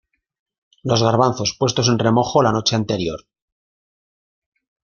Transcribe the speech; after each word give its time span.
Los 0.81 1.03
garbanzos 1.03 1.55
puestos 1.59 1.87
en 1.87 1.99
remojo 1.99 2.41
la 2.41 2.51
noche 2.51 2.75
anterior. 2.75 3.23